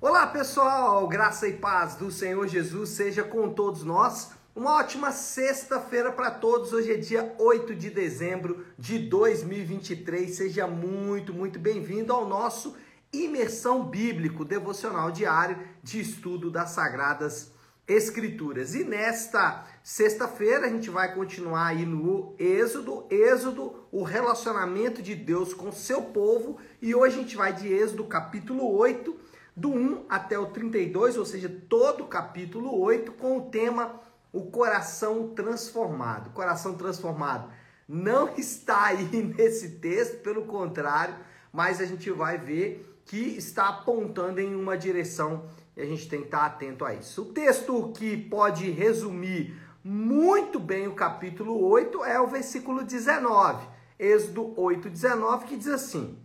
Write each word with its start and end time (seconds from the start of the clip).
Olá 0.00 0.28
pessoal, 0.28 1.08
graça 1.08 1.48
e 1.48 1.54
paz 1.54 1.96
do 1.96 2.08
Senhor 2.08 2.46
Jesus 2.46 2.90
seja 2.90 3.24
com 3.24 3.52
todos 3.52 3.82
nós. 3.82 4.30
Uma 4.54 4.76
ótima 4.76 5.10
sexta-feira 5.10 6.12
para 6.12 6.30
todos. 6.30 6.72
Hoje 6.72 6.92
é 6.92 6.96
dia 6.96 7.34
8 7.36 7.74
de 7.74 7.90
dezembro 7.90 8.64
de 8.78 9.00
2023. 9.00 10.32
Seja 10.32 10.68
muito, 10.68 11.34
muito 11.34 11.58
bem-vindo 11.58 12.12
ao 12.12 12.28
nosso 12.28 12.76
Imersão 13.12 13.82
Bíblico 13.82 14.44
Devocional 14.44 15.10
Diário 15.10 15.58
de 15.82 16.00
Estudo 16.00 16.48
das 16.48 16.70
Sagradas 16.70 17.50
Escrituras. 17.88 18.76
E 18.76 18.84
nesta 18.84 19.66
sexta-feira 19.82 20.66
a 20.66 20.70
gente 20.70 20.90
vai 20.90 21.12
continuar 21.12 21.66
aí 21.66 21.84
no 21.84 22.36
Êxodo, 22.38 23.04
Êxodo, 23.10 23.74
o 23.90 24.04
relacionamento 24.04 25.02
de 25.02 25.16
Deus 25.16 25.52
com 25.52 25.72
seu 25.72 26.02
povo, 26.02 26.56
e 26.80 26.94
hoje 26.94 27.16
a 27.16 27.22
gente 27.22 27.36
vai 27.36 27.52
de 27.52 27.66
Êxodo 27.66 28.04
capítulo 28.04 28.70
8, 28.76 29.26
do 29.58 29.70
1 29.70 30.06
até 30.08 30.38
o 30.38 30.46
32, 30.46 31.16
ou 31.16 31.26
seja, 31.26 31.48
todo 31.68 32.04
o 32.04 32.06
capítulo 32.06 32.78
8 32.80 33.12
com 33.12 33.38
o 33.38 33.50
tema 33.50 34.00
o 34.32 34.42
coração 34.50 35.28
transformado. 35.34 36.28
O 36.28 36.32
coração 36.32 36.74
transformado 36.74 37.50
não 37.88 38.34
está 38.38 38.86
aí 38.86 39.04
nesse 39.36 39.70
texto, 39.80 40.22
pelo 40.22 40.44
contrário, 40.44 41.16
mas 41.52 41.80
a 41.80 41.86
gente 41.86 42.10
vai 42.10 42.38
ver 42.38 43.00
que 43.04 43.36
está 43.36 43.68
apontando 43.68 44.40
em 44.40 44.54
uma 44.54 44.76
direção 44.76 45.48
e 45.76 45.80
a 45.80 45.86
gente 45.86 46.08
tem 46.08 46.20
que 46.20 46.26
estar 46.26 46.44
atento 46.44 46.84
a 46.84 46.94
isso. 46.94 47.22
O 47.22 47.32
texto 47.32 47.92
que 47.96 48.16
pode 48.16 48.70
resumir 48.70 49.56
muito 49.82 50.60
bem 50.60 50.86
o 50.86 50.94
capítulo 50.94 51.64
8 51.64 52.04
é 52.04 52.20
o 52.20 52.26
versículo 52.26 52.84
19, 52.84 53.66
Êxodo 53.98 54.52
8, 54.60 54.90
19, 54.90 55.46
que 55.46 55.56
diz 55.56 55.68
assim: 55.68 56.18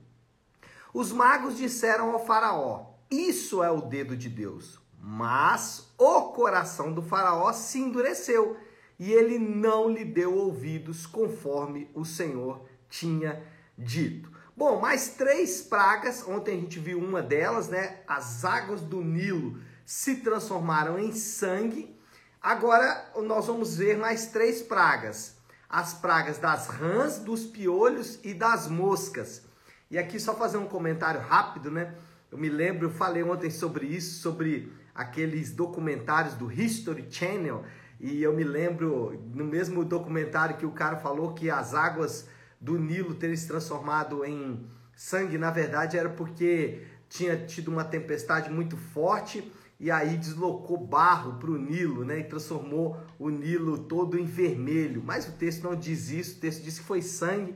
Os 0.94 1.12
magos 1.12 1.58
disseram 1.58 2.12
ao 2.12 2.26
Faraó: 2.26 2.93
Isso 3.10 3.64
é 3.64 3.70
o 3.70 3.82
dedo 3.82 4.16
de 4.16 4.30
Deus. 4.30 4.80
Mas 5.00 5.94
o 5.98 6.32
coração 6.32 6.94
do 6.94 7.02
Faraó 7.02 7.52
se 7.52 7.80
endureceu 7.80 8.58
e 8.98 9.12
ele 9.12 9.38
não 9.38 9.90
lhe 9.90 10.06
deu 10.06 10.34
ouvidos 10.34 11.06
conforme 11.06 11.90
o 11.94 12.06
Senhor 12.06 12.66
tinha 12.90 13.44
dito. 13.78 14.32
Bom, 14.56 14.80
mais 14.80 15.10
três 15.10 15.62
pragas. 15.62 16.26
Ontem 16.28 16.58
a 16.58 16.60
gente 16.62 16.80
viu 16.80 17.00
uma 17.00 17.22
delas, 17.22 17.68
né? 17.68 18.02
As 18.08 18.46
águas 18.46 18.82
do 18.82 19.02
Nilo 19.02 19.60
se 19.86 20.18
transformaram 20.18 21.00
em 21.00 21.12
sangue. 21.12 22.00
Agora 22.42 23.12
nós 23.24 23.48
vamos 23.48 23.76
ver 23.76 23.98
mais 23.98 24.28
três 24.28 24.62
pragas: 24.62 25.38
as 25.68 25.94
pragas 25.96 26.38
das 26.38 26.68
rãs, 26.68 27.18
dos 27.18 27.46
piolhos 27.46 28.20
e 28.24 28.34
das 28.34 28.68
moscas. 28.68 29.42
E 29.90 29.98
aqui 29.98 30.20
só 30.20 30.36
fazer 30.36 30.58
um 30.58 30.68
comentário 30.68 31.22
rápido, 31.22 31.72
né? 31.72 31.96
Eu 32.34 32.40
me 32.40 32.50
lembro, 32.50 32.88
eu 32.88 32.90
falei 32.90 33.22
ontem 33.22 33.52
sobre 33.52 33.86
isso, 33.86 34.20
sobre 34.20 34.74
aqueles 34.96 35.52
documentários 35.52 36.34
do 36.34 36.52
History 36.52 37.06
Channel, 37.08 37.64
e 38.00 38.24
eu 38.24 38.34
me 38.34 38.44
lembro 38.44 39.22
no 39.36 39.46
mesmo 39.46 39.86
documentário 39.86 40.58
que 40.58 40.66
o 40.66 40.72
cara 40.72 40.98
falou 40.98 41.36
que 41.36 41.52
as 41.52 41.76
águas 41.76 42.28
do 42.60 42.80
Nilo 42.80 43.14
terem 43.14 43.36
se 43.36 43.48
transformado 43.48 44.26
em 44.26 44.66
sangue, 44.96 45.38
na 45.38 45.52
verdade 45.52 45.96
era 45.96 46.10
porque 46.10 46.82
tinha 47.08 47.38
tido 47.38 47.68
uma 47.68 47.84
tempestade 47.84 48.50
muito 48.50 48.78
forte 48.78 49.52
e 49.80 49.92
aí 49.92 50.18
deslocou 50.18 50.78
barro 50.78 51.34
para 51.38 51.52
o 51.52 51.58
Nilo, 51.60 52.04
né? 52.04 52.22
E 52.22 52.24
transformou 52.24 52.98
o 53.20 53.30
Nilo 53.30 53.78
todo 53.78 54.18
em 54.18 54.26
vermelho. 54.26 55.04
Mas 55.06 55.28
o 55.28 55.34
texto 55.34 55.64
não 55.64 55.76
diz 55.76 56.10
isso, 56.10 56.38
o 56.38 56.40
texto 56.40 56.64
diz 56.64 56.80
que 56.80 56.86
foi 56.86 57.04
sangue. 57.04 57.56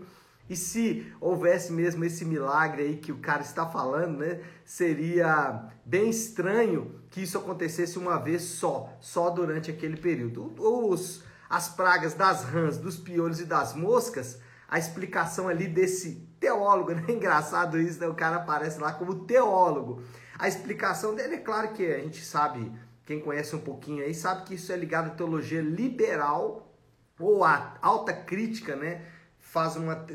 E 0.50 0.56
se 0.56 1.12
houvesse 1.20 1.72
mesmo 1.72 2.04
esse 2.06 2.24
milagre 2.24 2.84
aí 2.84 2.98
que 2.98 3.12
o 3.12 3.18
cara 3.18 3.42
está 3.42 3.66
falando, 3.66 4.20
né? 4.20 4.42
Seria 4.64 5.70
bem 5.86 6.10
estranho 6.10 7.02
que 7.10 7.22
isso 7.22 7.38
acontecesse 7.38 7.98
uma 7.98 8.18
vez 8.18 8.42
só, 8.42 8.94
só 9.00 9.30
durante 9.30 9.70
aquele 9.70 9.98
período. 9.98 10.54
Os, 10.58 11.24
as 11.50 11.70
pragas 11.70 12.14
das 12.14 12.44
rãs, 12.44 12.78
dos 12.78 12.98
piolhos 12.98 13.40
e 13.40 13.46
das 13.46 13.74
moscas 13.74 14.40
a 14.68 14.78
explicação 14.78 15.48
ali 15.48 15.68
desse 15.68 16.28
teólogo, 16.40 16.92
né? 16.96 17.06
Engraçado 17.08 17.80
isso, 17.80 18.00
né? 18.00 18.08
O 18.08 18.14
cara 18.14 18.38
aparece 18.38 18.80
lá 18.80 18.92
como 18.92 19.26
teólogo. 19.26 20.04
A 20.38 20.48
explicação 20.48 21.16
dele 21.16 21.36
é 21.36 21.40
claro 21.40 21.70
que 21.70 21.86
a 21.86 22.00
gente 22.00 22.24
sabe, 22.24 22.72
quem 23.06 23.20
conhece 23.20 23.56
um 23.56 23.62
pouquinho 23.62 24.04
aí, 24.04 24.14
sabe 24.14 24.44
que 24.44 24.56
isso 24.56 24.72
é 24.72 24.76
ligado 24.76 25.08
à 25.08 25.12
teologia 25.12 25.62
liberal 25.62 26.76
ou 27.20 27.44
à 27.44 27.78
alta 27.82 28.14
crítica, 28.14 28.76
né? 28.76 29.04
Faz 29.52 29.76
uma, 29.76 30.06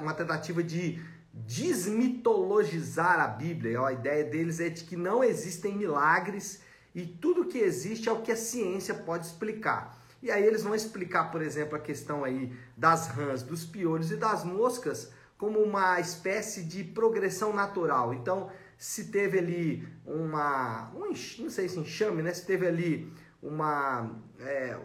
uma 0.00 0.14
tentativa 0.14 0.62
de 0.62 1.02
desmitologizar 1.32 3.20
a 3.20 3.28
Bíblia. 3.28 3.80
A 3.80 3.92
ideia 3.92 4.24
deles 4.24 4.60
é 4.60 4.68
de 4.68 4.84
que 4.84 4.96
não 4.96 5.24
existem 5.24 5.76
milagres 5.76 6.60
e 6.94 7.06
tudo 7.06 7.46
que 7.46 7.58
existe 7.58 8.08
é 8.08 8.12
o 8.12 8.20
que 8.20 8.32
a 8.32 8.36
ciência 8.36 8.94
pode 8.94 9.26
explicar. 9.26 9.98
E 10.22 10.30
aí 10.30 10.44
eles 10.44 10.62
vão 10.62 10.74
explicar, 10.74 11.30
por 11.30 11.42
exemplo, 11.42 11.76
a 11.76 11.80
questão 11.80 12.22
aí 12.22 12.52
das 12.76 13.08
rãs, 13.08 13.42
dos 13.42 13.64
piolhos 13.64 14.10
e 14.12 14.16
das 14.16 14.44
moscas 14.44 15.10
como 15.38 15.58
uma 15.58 15.98
espécie 15.98 16.62
de 16.62 16.84
progressão 16.84 17.52
natural. 17.52 18.14
Então, 18.14 18.48
se 18.78 19.10
teve 19.10 19.38
ali 19.38 19.88
uma, 20.06 20.92
um, 20.94 21.12
não 21.40 21.50
sei 21.50 21.68
se 21.68 21.78
enxame, 21.78 22.22
né? 22.22 22.32
Se 22.32 22.46
teve 22.46 22.66
ali 22.66 23.12
uma, 23.42 24.20
é, 24.38 24.78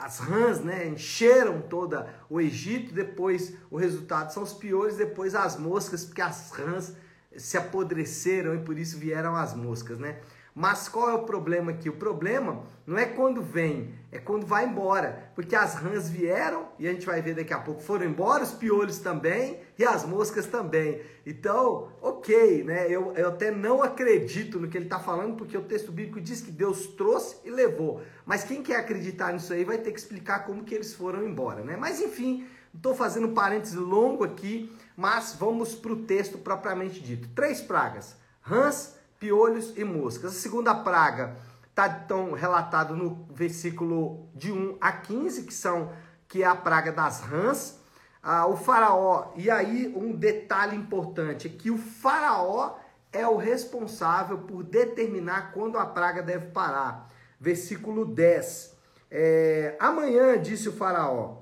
as 0.00 0.18
rãs, 0.18 0.60
né? 0.60 0.86
Encheram 0.88 1.60
toda 1.60 2.08
o 2.28 2.40
Egito. 2.40 2.92
Depois, 2.94 3.54
o 3.70 3.76
resultado 3.76 4.32
são 4.32 4.42
os 4.42 4.52
piolhos. 4.52 4.96
Depois, 4.96 5.34
as 5.34 5.58
moscas, 5.58 6.04
porque 6.04 6.22
as 6.22 6.50
rãs 6.50 6.94
se 7.36 7.56
apodreceram 7.56 8.54
e 8.54 8.58
por 8.58 8.78
isso 8.78 8.98
vieram 8.98 9.36
as 9.36 9.54
moscas, 9.54 9.98
né? 9.98 10.18
Mas 10.54 10.88
qual 10.88 11.08
é 11.10 11.14
o 11.14 11.22
problema 11.22 11.70
aqui? 11.70 11.88
O 11.88 11.96
problema 11.96 12.64
não 12.86 12.98
é 12.98 13.06
quando 13.06 13.40
vem, 13.40 13.94
é 14.10 14.18
quando 14.18 14.44
vai 14.44 14.66
embora. 14.66 15.30
Porque 15.34 15.54
as 15.54 15.74
rãs 15.74 16.10
vieram, 16.10 16.68
e 16.78 16.88
a 16.88 16.92
gente 16.92 17.06
vai 17.06 17.22
ver 17.22 17.34
daqui 17.34 17.52
a 17.52 17.58
pouco, 17.58 17.80
foram 17.80 18.06
embora, 18.06 18.42
os 18.42 18.52
piolhos 18.52 18.98
também 18.98 19.60
e 19.78 19.84
as 19.84 20.04
moscas 20.04 20.46
também. 20.46 21.00
Então, 21.24 21.92
ok, 22.02 22.64
né? 22.64 22.86
Eu, 22.90 23.12
eu 23.14 23.28
até 23.28 23.50
não 23.50 23.82
acredito 23.82 24.58
no 24.58 24.68
que 24.68 24.76
ele 24.76 24.86
está 24.86 24.98
falando, 24.98 25.36
porque 25.36 25.56
o 25.56 25.62
texto 25.62 25.92
bíblico 25.92 26.20
diz 26.20 26.40
que 26.40 26.50
Deus 26.50 26.88
trouxe 26.88 27.36
e 27.44 27.50
levou. 27.50 28.02
Mas 28.26 28.42
quem 28.42 28.62
quer 28.62 28.76
acreditar 28.76 29.32
nisso 29.32 29.52
aí 29.52 29.64
vai 29.64 29.78
ter 29.78 29.92
que 29.92 30.00
explicar 30.00 30.44
como 30.44 30.64
que 30.64 30.74
eles 30.74 30.94
foram 30.94 31.24
embora, 31.24 31.62
né? 31.62 31.76
Mas 31.76 32.00
enfim, 32.00 32.46
estou 32.74 32.94
fazendo 32.94 33.28
um 33.28 33.34
parênteses 33.34 33.76
longo 33.76 34.24
aqui, 34.24 34.76
mas 34.96 35.36
vamos 35.38 35.74
para 35.74 35.92
o 35.92 36.02
texto 36.04 36.38
propriamente 36.38 37.00
dito. 37.00 37.28
Três 37.34 37.60
pragas: 37.60 38.16
rãs 38.40 38.99
piolhos 39.20 39.76
e 39.76 39.84
moscas. 39.84 40.32
A 40.32 40.34
segunda 40.34 40.74
praga 40.74 41.36
está 41.68 41.86
então 41.86 42.32
relatado 42.32 42.96
no 42.96 43.26
versículo 43.30 44.26
de 44.34 44.50
1 44.50 44.78
a 44.80 44.90
15, 44.90 45.42
que 45.44 45.54
são 45.54 45.92
que 46.26 46.42
é 46.42 46.46
a 46.46 46.56
praga 46.56 46.90
das 46.90 47.20
rãs. 47.20 47.78
Ah, 48.22 48.46
o 48.46 48.56
faraó, 48.56 49.32
e 49.36 49.50
aí 49.50 49.92
um 49.94 50.12
detalhe 50.12 50.76
importante, 50.76 51.46
é 51.46 51.50
que 51.50 51.70
o 51.70 51.78
faraó 51.78 52.76
é 53.12 53.26
o 53.26 53.36
responsável 53.36 54.38
por 54.38 54.62
determinar 54.62 55.52
quando 55.52 55.78
a 55.78 55.86
praga 55.86 56.22
deve 56.22 56.46
parar. 56.48 57.10
Versículo 57.38 58.04
10. 58.04 58.76
É, 59.10 59.76
amanhã, 59.80 60.40
disse 60.40 60.68
o 60.68 60.72
faraó, 60.72 61.38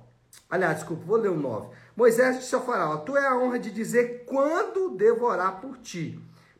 aliás, 0.48 0.78
desculpa, 0.78 1.04
vou 1.04 1.16
ler 1.16 1.30
o 1.30 1.36
9. 1.36 1.68
Moisés 1.94 2.38
disse 2.38 2.54
ao 2.54 2.64
faraó, 2.64 2.98
tu 2.98 3.16
é 3.16 3.26
a 3.26 3.36
honra 3.36 3.58
de 3.58 3.70
dizer 3.70 4.24
quando 4.26 4.90
devorar 4.96 5.60
por 5.60 5.76
ti 5.78 6.18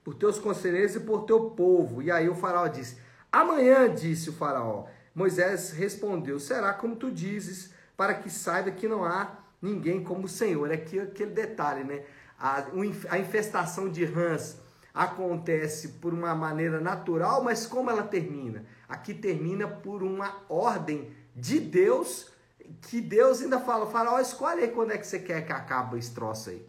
por 0.09 0.15
teus 0.15 0.39
conselheiros 0.39 0.97
e 0.97 1.01
por 1.01 1.25
teu 1.25 1.51
povo. 1.51 2.01
E 2.01 2.11
aí 2.11 2.31
o 2.31 2.35
faraó 2.35 2.67
disse: 2.67 2.97
Amanhã, 3.31 3.95
disse 3.95 4.31
o 4.31 4.33
faraó. 4.33 4.87
Moisés 5.15 5.71
respondeu: 5.71 6.41
Será 6.41 6.73
como 6.73 6.97
tu 6.97 7.11
dizes, 7.11 7.75
para 7.95 8.15
que 8.15 8.31
saiba 8.31 8.71
que 8.71 8.89
não 8.89 9.05
há 9.05 9.37
ninguém 9.61 10.03
como 10.03 10.25
o 10.25 10.29
Senhor. 10.29 10.71
É 10.71 10.77
aqui 10.77 10.99
aquele 10.99 11.33
detalhe, 11.33 11.85
né? 11.85 12.05
A, 12.39 12.65
a 13.11 13.19
infestação 13.19 13.91
de 13.91 14.07
rãs 14.07 14.57
acontece 14.95 15.89
por 16.01 16.15
uma 16.15 16.35
maneira 16.35 16.81
natural, 16.81 17.45
mas 17.45 17.67
como 17.67 17.91
ela 17.91 18.03
termina? 18.03 18.65
Aqui 18.89 19.13
termina 19.13 19.69
por 19.69 20.03
uma 20.03 20.39
ordem 20.49 21.13
de 21.37 21.61
Deus, 21.61 22.33
que 22.81 23.03
Deus 23.03 23.43
ainda 23.43 23.61
fala, 23.61 23.91
faraó, 23.91 24.19
escolhe 24.19 24.63
aí 24.63 24.69
quando 24.69 24.93
é 24.93 24.97
que 24.97 25.07
você 25.07 25.19
quer 25.19 25.45
que 25.45 25.53
acabe 25.53 25.99
esse 25.99 26.15
troço 26.15 26.49
aí. 26.49 26.67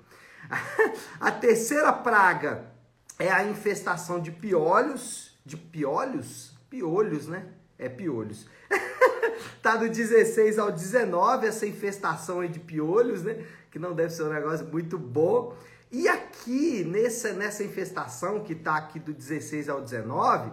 a 1.22 1.32
terceira 1.32 1.94
praga 1.94 2.78
é 3.20 3.30
a 3.30 3.44
infestação 3.44 4.22
de 4.22 4.32
piolhos, 4.32 5.38
de 5.46 5.58
piolhos, 5.58 6.54
piolhos, 6.70 7.28
né? 7.28 7.46
É 7.78 7.90
piolhos. 7.90 8.48
tá 9.62 9.76
do 9.76 9.90
16 9.90 10.58
ao 10.58 10.72
19 10.72 11.46
essa 11.46 11.68
infestação 11.68 12.46
de 12.48 12.60
piolhos, 12.60 13.22
né? 13.22 13.46
Que 13.70 13.78
não 13.78 13.94
deve 13.94 14.14
ser 14.14 14.24
um 14.24 14.30
negócio 14.30 14.66
muito 14.66 14.98
bom. 14.98 15.56
E 15.92 16.08
aqui, 16.08 16.84
nessa, 16.86 17.34
nessa 17.34 17.64
infestação 17.64 18.42
que 18.42 18.56
tá 18.56 18.78
aqui 18.78 19.00
do 19.00 19.14
16 19.14 19.68
ao 19.68 19.82
19, 19.82 20.52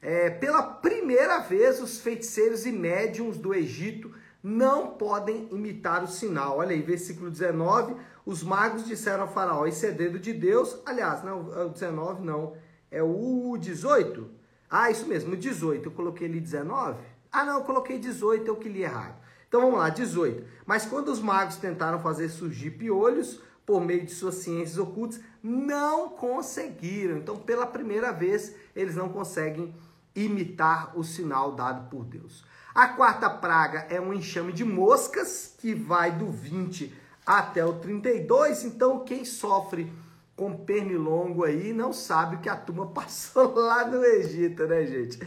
é, 0.00 0.30
pela 0.30 0.62
primeira 0.62 1.40
vez 1.40 1.82
os 1.82 2.00
feiticeiros 2.00 2.64
e 2.64 2.72
médiums 2.72 3.36
do 3.36 3.52
Egito 3.52 4.12
não 4.42 4.92
podem 4.92 5.48
imitar 5.50 6.04
o 6.04 6.06
sinal. 6.06 6.58
Olha 6.58 6.70
aí, 6.70 6.80
versículo 6.80 7.30
19, 7.30 7.96
os 8.26 8.42
magos 8.42 8.84
disseram 8.84 9.22
ao 9.22 9.32
faraó, 9.32 9.66
isso 9.66 9.86
é 9.86 9.92
dedo 9.92 10.18
de 10.18 10.32
Deus. 10.32 10.76
Aliás, 10.84 11.22
não, 11.22 11.48
o 11.66 11.68
19 11.70 12.22
não, 12.22 12.54
é 12.54 12.66
é 12.90 13.02
o 13.02 13.56
18? 13.58 14.30
Ah, 14.70 14.90
isso 14.90 15.06
mesmo, 15.06 15.34
o 15.34 15.36
18. 15.36 15.86
Eu 15.86 15.92
coloquei 15.92 16.26
ali 16.26 16.40
19? 16.40 16.98
Ah, 17.30 17.44
não, 17.44 17.58
eu 17.58 17.64
coloquei 17.64 17.98
18, 17.98 18.46
eu 18.46 18.56
que 18.56 18.68
li 18.68 18.82
errado. 18.82 19.16
Então 19.48 19.60
vamos 19.60 19.78
lá, 19.78 19.88
18. 19.90 20.44
Mas 20.64 20.86
quando 20.86 21.08
os 21.08 21.20
magos 21.20 21.56
tentaram 21.56 22.00
fazer 22.00 22.28
surgir 22.28 22.70
piolhos 22.72 23.40
por 23.64 23.80
meio 23.80 24.04
de 24.04 24.12
suas 24.12 24.36
ciências 24.36 24.78
ocultas, 24.78 25.20
não 25.42 26.08
conseguiram. 26.08 27.18
Então, 27.18 27.36
pela 27.36 27.66
primeira 27.66 28.12
vez, 28.12 28.54
eles 28.74 28.94
não 28.94 29.08
conseguem 29.08 29.74
imitar 30.14 30.98
o 30.98 31.04
sinal 31.04 31.52
dado 31.52 31.90
por 31.90 32.04
Deus. 32.04 32.44
A 32.74 32.88
quarta 32.88 33.28
praga 33.28 33.86
é 33.90 34.00
um 34.00 34.12
enxame 34.12 34.52
de 34.52 34.64
moscas 34.64 35.54
que 35.58 35.74
vai 35.74 36.12
do 36.12 36.30
20 36.30 37.05
até 37.26 37.64
o 37.64 37.74
32. 37.74 38.64
Então, 38.64 39.04
quem 39.04 39.24
sofre 39.24 39.92
com 40.36 40.54
pernilongo 40.54 41.44
aí 41.44 41.72
não 41.72 41.92
sabe 41.92 42.36
o 42.36 42.40
que 42.40 42.48
a 42.48 42.56
turma 42.56 42.86
passou 42.92 43.54
lá 43.54 43.86
no 43.86 44.04
Egito, 44.04 44.66
né, 44.66 44.86
gente? 44.86 45.18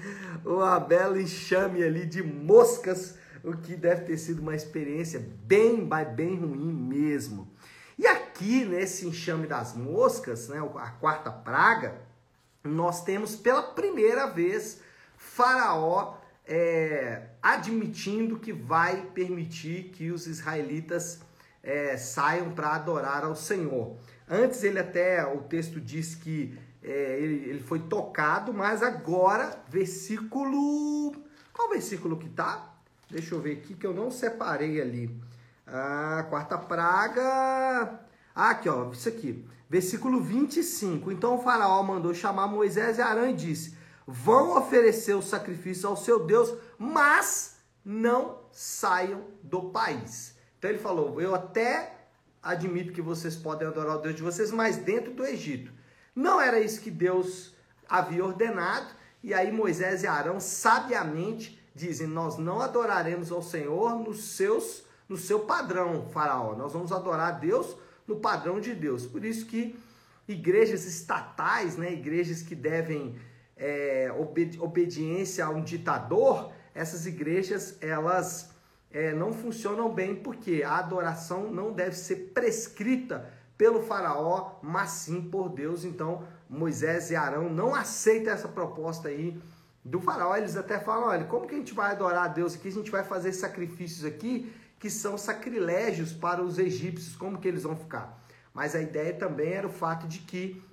Uma 0.45 0.79
bela 0.79 1.21
enxame 1.21 1.83
ali 1.83 2.05
de 2.05 2.23
moscas, 2.23 3.17
o 3.43 3.57
que 3.57 3.75
deve 3.75 4.03
ter 4.05 4.17
sido 4.17 4.39
uma 4.39 4.55
experiência 4.55 5.27
bem, 5.43 5.87
bem 6.15 6.35
ruim 6.37 6.71
mesmo. 6.71 7.51
E 7.97 8.07
aqui, 8.07 8.63
nesse 8.63 9.05
enxame 9.05 9.45
das 9.45 9.75
moscas, 9.75 10.47
né, 10.47 10.59
a 10.77 10.91
quarta 10.91 11.29
praga, 11.29 12.01
nós 12.63 13.03
temos 13.03 13.35
pela 13.35 13.61
primeira 13.61 14.27
vez 14.27 14.81
Faraó 15.17 16.15
é, 16.45 17.23
admitindo 17.41 18.39
que 18.39 18.53
vai 18.53 19.01
permitir 19.13 19.89
que 19.89 20.11
os 20.11 20.27
israelitas 20.27 21.21
é, 21.63 21.97
saiam 21.97 22.51
para 22.51 22.75
adorar 22.75 23.23
ao 23.23 23.35
Senhor. 23.35 23.97
Antes 24.27 24.63
ele 24.63 24.79
até, 24.79 25.25
o 25.25 25.41
texto 25.41 25.79
diz 25.79 26.15
que 26.15 26.57
é, 26.83 27.19
ele, 27.19 27.49
ele 27.49 27.59
foi 27.59 27.79
tocado, 27.79 28.53
mas 28.53 28.83
agora, 28.83 29.61
versículo... 29.67 31.13
Qual 31.51 31.69
versículo 31.69 32.17
que 32.17 32.29
tá? 32.29 32.73
Deixa 33.09 33.35
eu 33.35 33.41
ver 33.41 33.57
aqui 33.57 33.73
que 33.73 33.85
eu 33.85 33.93
não 33.93 34.09
separei 34.11 34.81
ali. 34.81 35.09
A 35.67 36.25
quarta 36.29 36.57
praga... 36.57 37.99
Ah, 38.35 38.51
aqui, 38.51 38.69
ó, 38.69 38.91
isso 38.91 39.09
aqui. 39.09 39.45
Versículo 39.69 40.21
25. 40.21 41.11
Então 41.11 41.35
o 41.35 41.41
faraó 41.41 41.83
mandou 41.83 42.13
chamar 42.13 42.47
Moisés 42.47 42.97
e 42.97 43.01
Arão 43.01 43.29
e 43.29 43.33
disse: 43.33 43.77
vão 44.07 44.57
oferecer 44.57 45.13
o 45.13 45.21
sacrifício 45.21 45.87
ao 45.87 45.95
seu 45.95 46.25
Deus, 46.25 46.51
mas 46.77 47.57
não 47.83 48.39
saiam 48.51 49.25
do 49.43 49.69
país. 49.69 50.35
Então 50.59 50.69
ele 50.69 50.79
falou: 50.79 51.19
Eu 51.19 51.33
até 51.33 51.95
admito 52.43 52.93
que 52.93 53.01
vocês 53.01 53.35
podem 53.35 53.67
adorar 53.67 53.95
o 53.95 54.01
Deus 54.01 54.15
de 54.15 54.21
vocês, 54.21 54.51
mas 54.51 54.77
dentro 54.77 55.13
do 55.13 55.25
Egito. 55.25 55.71
Não 56.13 56.39
era 56.39 56.59
isso 56.59 56.81
que 56.81 56.91
Deus 56.91 57.55
havia 57.87 58.23
ordenado, 58.23 58.93
e 59.23 59.33
aí 59.33 59.51
Moisés 59.51 60.03
e 60.03 60.07
Arão 60.07 60.39
sabiamente 60.39 61.59
dizem: 61.73 62.05
Nós 62.05 62.37
não 62.37 62.59
adoraremos 62.59 63.31
ao 63.31 63.41
Senhor 63.41 63.97
nos 63.99 64.35
seus, 64.35 64.83
no 65.07 65.17
seu 65.17 65.39
padrão, 65.39 66.07
Faraó. 66.09 66.55
Nós 66.55 66.73
vamos 66.73 66.91
adorar 66.91 67.29
a 67.29 67.37
Deus 67.37 67.77
no 68.05 68.17
padrão 68.17 68.59
de 68.59 68.75
Deus. 68.75 69.07
Por 69.07 69.23
isso 69.23 69.45
que 69.45 69.79
igrejas 70.27 70.83
estatais, 70.85 71.77
né, 71.77 71.93
igrejas 71.93 72.41
que 72.41 72.53
devem 72.53 73.17
é, 73.55 74.13
obedi 74.17 74.59
obediência 74.59 75.45
a 75.45 75.49
um 75.49 75.63
ditador, 75.63 76.51
essas 76.73 77.05
igrejas 77.05 77.77
elas 77.81 78.51
é, 78.91 79.13
não 79.13 79.31
funcionam 79.31 79.93
bem 79.93 80.15
porque 80.15 80.63
a 80.63 80.77
adoração 80.77 81.51
não 81.51 81.71
deve 81.71 81.95
ser 81.95 82.31
prescrita 82.33 83.31
pelo 83.57 83.81
faraó, 83.81 84.59
mas 84.63 84.91
sim 84.91 85.21
por 85.21 85.49
Deus. 85.49 85.83
Então 85.83 86.23
Moisés 86.49 87.11
e 87.11 87.15
Arão 87.15 87.49
não 87.49 87.75
aceitam 87.75 88.33
essa 88.33 88.47
proposta 88.47 89.09
aí 89.09 89.39
do 89.83 89.99
faraó. 89.99 90.35
Eles 90.35 90.55
até 90.55 90.79
falam: 90.79 91.09
olha, 91.09 91.25
como 91.25 91.47
que 91.47 91.55
a 91.55 91.57
gente 91.57 91.73
vai 91.73 91.91
adorar 91.91 92.25
a 92.25 92.27
Deus 92.27 92.55
aqui? 92.55 92.69
A 92.69 92.71
gente 92.71 92.91
vai 92.91 93.03
fazer 93.03 93.33
sacrifícios 93.33 94.05
aqui 94.05 94.51
que 94.79 94.89
são 94.89 95.17
sacrilégios 95.17 96.13
para 96.13 96.41
os 96.41 96.57
egípcios, 96.57 97.15
como 97.15 97.37
que 97.37 97.47
eles 97.47 97.63
vão 97.63 97.75
ficar? 97.75 98.17
Mas 98.53 98.75
a 98.75 98.81
ideia 98.81 99.13
também 99.13 99.51
era 99.51 99.67
o 99.67 99.71
fato 99.71 100.07
de 100.07 100.19
que 100.19 100.63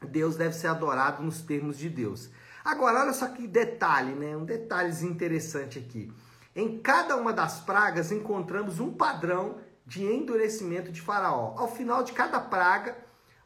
Deus 0.00 0.36
deve 0.36 0.54
ser 0.54 0.68
adorado 0.68 1.22
nos 1.22 1.42
termos 1.42 1.78
de 1.78 1.90
Deus. 1.90 2.30
Agora, 2.64 3.00
olha 3.00 3.12
só 3.12 3.28
que 3.28 3.46
detalhe, 3.46 4.12
né? 4.14 4.34
Um 4.36 4.44
detalhe 4.44 4.90
interessante 5.04 5.78
aqui. 5.78 6.10
Em 6.54 6.78
cada 6.78 7.16
uma 7.16 7.32
das 7.32 7.60
pragas 7.60 8.12
encontramos 8.12 8.80
um 8.80 8.92
padrão 8.92 9.58
de 9.86 10.04
endurecimento 10.04 10.92
de 10.92 11.00
Faraó. 11.00 11.54
Ao 11.56 11.68
final 11.68 12.02
de 12.02 12.12
cada 12.12 12.38
praga, 12.38 12.96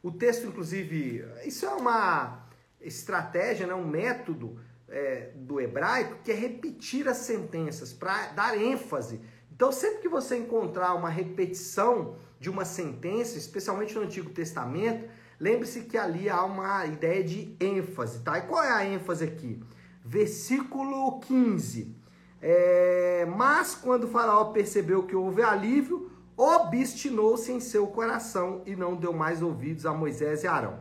o 0.03 0.11
texto, 0.11 0.45
inclusive, 0.45 1.25
isso 1.45 1.65
é 1.65 1.69
uma 1.69 2.45
estratégia, 2.81 3.65
né? 3.65 3.73
um 3.73 3.87
método 3.87 4.59
é, 4.89 5.31
do 5.35 5.59
hebraico 5.59 6.19
que 6.23 6.31
é 6.31 6.35
repetir 6.35 7.07
as 7.07 7.17
sentenças 7.17 7.93
para 7.93 8.27
dar 8.27 8.57
ênfase. 8.57 9.21
Então, 9.51 9.71
sempre 9.71 10.01
que 10.01 10.09
você 10.09 10.37
encontrar 10.37 10.93
uma 10.93 11.09
repetição 11.09 12.15
de 12.39 12.49
uma 12.49 12.65
sentença, 12.65 13.37
especialmente 13.37 13.95
no 13.95 14.01
Antigo 14.01 14.29
Testamento, 14.29 15.09
Lembre-se 15.39 15.81
que 15.81 15.97
ali 15.97 16.29
há 16.29 16.43
uma 16.43 16.85
ideia 16.87 17.23
de 17.23 17.55
ênfase, 17.59 18.23
tá? 18.23 18.39
E 18.39 18.41
qual 18.41 18.63
é 18.63 18.71
a 18.71 18.85
ênfase 18.85 19.23
aqui? 19.23 19.61
Versículo 20.03 21.19
15. 21.19 21.95
É, 22.41 23.25
mas 23.35 23.75
quando 23.75 24.07
faraó 24.07 24.45
percebeu 24.45 25.03
que 25.03 25.15
houve 25.15 25.41
alívio, 25.41 26.11
obstinou-se 26.35 27.51
em 27.51 27.59
seu 27.59 27.87
coração 27.87 28.61
e 28.65 28.75
não 28.75 28.95
deu 28.95 29.11
mais 29.11 29.41
ouvidos 29.41 29.85
a 29.85 29.93
Moisés 29.93 30.43
e 30.43 30.47
Arão. 30.47 30.79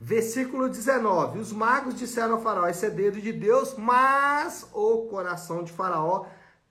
Versículo 0.00 0.68
19. 0.68 1.38
Os 1.38 1.52
magos 1.52 1.94
disseram 1.94 2.34
ao 2.34 2.42
faraó, 2.42 2.68
esse 2.68 2.86
é 2.86 2.90
dedo 2.90 3.20
de 3.20 3.32
Deus, 3.32 3.74
mas 3.76 4.66
o 4.72 5.06
coração 5.06 5.62
de 5.64 5.72
faraó 5.72 6.26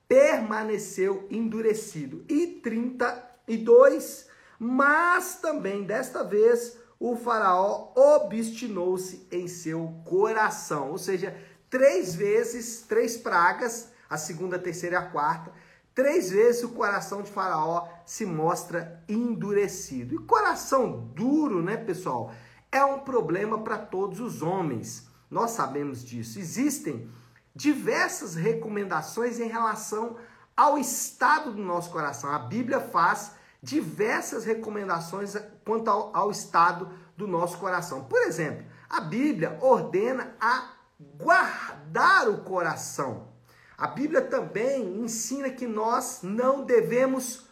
permaneceu 0.06 1.26
endurecido. 1.30 2.24
E 2.28 2.46
32. 2.62 4.28
Mas 4.58 5.36
também 5.36 5.84
desta 5.84 6.24
vez 6.24 6.78
o 6.98 7.14
faraó 7.16 7.92
obstinou-se 7.94 9.26
em 9.30 9.46
seu 9.46 9.94
coração. 10.04 10.90
Ou 10.90 10.98
seja, 10.98 11.36
três 11.70 12.14
vezes, 12.14 12.82
três 12.88 13.16
pragas, 13.16 13.92
a 14.08 14.16
segunda, 14.16 14.56
a 14.56 14.60
terceira 14.60 14.96
e 14.96 14.98
a 14.98 15.10
quarta, 15.10 15.52
três 15.94 16.30
vezes 16.30 16.62
o 16.62 16.70
coração 16.70 17.22
de 17.22 17.30
faraó 17.30 17.88
se 18.06 18.24
mostra 18.24 19.02
endurecido. 19.08 20.14
E 20.14 20.18
coração 20.18 21.10
duro, 21.14 21.62
né, 21.62 21.76
pessoal, 21.76 22.32
é 22.70 22.84
um 22.84 23.00
problema 23.00 23.58
para 23.58 23.78
todos 23.78 24.20
os 24.20 24.42
homens. 24.42 25.08
Nós 25.30 25.50
sabemos 25.52 26.04
disso. 26.04 26.38
Existem 26.38 27.10
diversas 27.54 28.34
recomendações 28.34 29.40
em 29.40 29.48
relação 29.48 30.16
ao 30.56 30.78
estado 30.78 31.52
do 31.52 31.62
nosso 31.62 31.90
coração. 31.90 32.30
A 32.30 32.38
Bíblia 32.38 32.80
faz 32.80 33.32
diversas 33.62 34.44
recomendações 34.44 35.36
quanto 35.64 35.88
ao, 35.88 36.16
ao 36.16 36.30
estado 36.30 36.88
do 37.16 37.26
nosso 37.26 37.58
coração. 37.58 38.04
Por 38.04 38.22
exemplo, 38.22 38.64
a 38.88 39.00
Bíblia 39.00 39.58
ordena 39.60 40.34
a 40.40 40.70
guardar 41.16 42.28
o 42.28 42.38
coração. 42.38 43.28
A 43.78 43.86
Bíblia 43.86 44.20
também 44.20 45.00
ensina 45.00 45.48
que 45.50 45.64
nós 45.64 46.18
não 46.24 46.64
devemos 46.64 47.46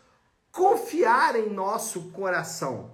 confiar 0.50 1.37
em 1.37 1.49
nosso 1.49 2.11
coração. 2.11 2.90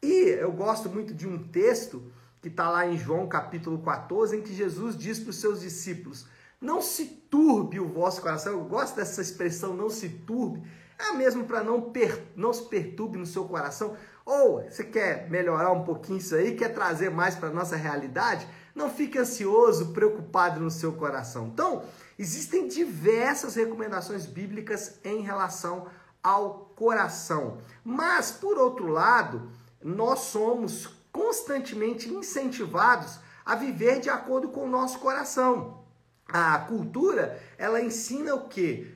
E 0.00 0.28
eu 0.28 0.52
gosto 0.52 0.88
muito 0.88 1.12
de 1.12 1.26
um 1.26 1.48
texto 1.48 2.12
que 2.40 2.46
está 2.46 2.70
lá 2.70 2.86
em 2.86 2.96
João 2.96 3.26
capítulo 3.26 3.82
14, 3.82 4.36
em 4.36 4.42
que 4.42 4.54
Jesus 4.54 4.96
diz 4.96 5.18
para 5.18 5.30
os 5.30 5.40
seus 5.40 5.60
discípulos: 5.60 6.26
Não 6.60 6.80
se 6.80 7.06
turbe 7.06 7.80
o 7.80 7.88
vosso 7.88 8.22
coração. 8.22 8.52
Eu 8.52 8.64
gosto 8.64 8.94
dessa 8.94 9.20
expressão, 9.20 9.74
não 9.74 9.90
se 9.90 10.08
turbe 10.08 10.62
é 10.98 11.12
mesmo 11.12 11.44
para 11.44 11.62
não, 11.62 11.92
não 12.34 12.52
se 12.52 12.62
perturbe 12.64 13.18
no 13.18 13.26
seu 13.26 13.44
coração? 13.44 13.96
Ou 14.24 14.62
você 14.62 14.82
quer 14.82 15.28
melhorar 15.30 15.70
um 15.70 15.84
pouquinho 15.84 16.18
isso 16.18 16.34
aí, 16.34 16.56
quer 16.56 16.70
trazer 16.70 17.10
mais 17.10 17.34
para 17.34 17.48
a 17.48 17.52
nossa 17.52 17.76
realidade? 17.76 18.46
Não 18.74 18.90
fique 18.90 19.18
ansioso, 19.18 19.92
preocupado 19.92 20.58
no 20.60 20.70
seu 20.70 20.92
coração. 20.92 21.48
Então, 21.48 21.84
existem 22.18 22.68
diversas 22.68 23.54
recomendações 23.54 24.26
bíblicas 24.26 24.98
em 25.04 25.20
relação 25.20 25.86
ao 26.22 26.72
coração. 26.76 27.58
Mas, 27.84 28.30
por 28.30 28.58
outro 28.58 28.88
lado, 28.88 29.50
nós 29.82 30.20
somos 30.20 30.88
constantemente 31.12 32.12
incentivados 32.12 33.18
a 33.44 33.54
viver 33.54 34.00
de 34.00 34.10
acordo 34.10 34.48
com 34.48 34.64
o 34.64 34.70
nosso 34.70 34.98
coração. 34.98 35.84
A 36.28 36.58
cultura, 36.58 37.40
ela 37.56 37.80
ensina 37.80 38.34
o 38.34 38.48
quê? 38.48 38.92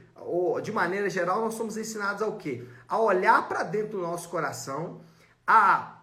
de 0.62 0.70
maneira 0.70 1.08
geral, 1.08 1.40
nós 1.40 1.54
somos 1.54 1.76
ensinados 1.76 2.22
ao 2.22 2.36
quê? 2.36 2.66
A 2.86 3.00
olhar 3.00 3.48
para 3.48 3.62
dentro 3.62 3.98
do 3.98 4.02
nosso 4.02 4.28
coração, 4.28 5.00
a 5.46 6.02